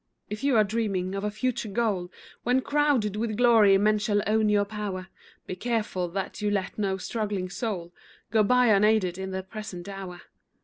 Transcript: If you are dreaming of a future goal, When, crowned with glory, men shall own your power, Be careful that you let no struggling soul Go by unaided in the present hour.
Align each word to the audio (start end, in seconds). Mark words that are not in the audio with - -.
If 0.31 0.43
you 0.43 0.55
are 0.57 0.63
dreaming 0.63 1.13
of 1.13 1.23
a 1.23 1.29
future 1.29 1.69
goal, 1.69 2.09
When, 2.41 2.61
crowned 2.61 3.15
with 3.15 3.37
glory, 3.37 3.77
men 3.77 3.99
shall 3.99 4.23
own 4.25 4.49
your 4.49 4.65
power, 4.65 5.09
Be 5.45 5.55
careful 5.55 6.07
that 6.09 6.41
you 6.41 6.49
let 6.49 6.79
no 6.79 6.97
struggling 6.97 7.51
soul 7.51 7.93
Go 8.31 8.41
by 8.41 8.69
unaided 8.69 9.19
in 9.19 9.29
the 9.29 9.43
present 9.43 9.87
hour. 9.87 10.21